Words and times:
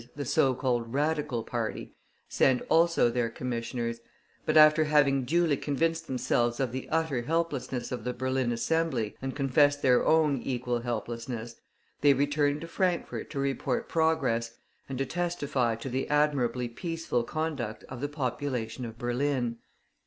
_,the 0.15 0.25
so 0.25 0.55
called 0.55 0.91
Radical 0.95 1.43
party, 1.43 1.93
sent 2.27 2.63
also 2.69 3.07
their 3.11 3.29
commissioners; 3.29 3.99
but 4.47 4.57
after 4.57 4.85
having 4.85 5.25
duly 5.25 5.55
convinced 5.55 6.07
themselves 6.07 6.59
of 6.59 6.71
the 6.71 6.89
utter 6.89 7.21
helplessness 7.21 7.91
of 7.91 8.03
the 8.03 8.11
Berlin 8.11 8.51
Assembly, 8.51 9.15
and 9.21 9.35
confessed 9.35 9.83
their 9.83 10.03
own 10.03 10.41
equal 10.41 10.79
helplessness, 10.79 11.57
they 12.01 12.15
returned 12.15 12.61
to 12.61 12.67
Frankfort 12.67 13.29
to 13.29 13.37
report 13.37 13.87
progress, 13.87 14.57
and 14.89 14.97
to 14.97 15.05
testify 15.05 15.75
to 15.75 15.87
the 15.87 16.09
admirably 16.09 16.67
peaceful 16.67 17.23
conduct 17.23 17.83
of 17.87 18.01
the 18.01 18.09
population 18.09 18.85
of 18.85 18.97
Berlin. 18.97 19.57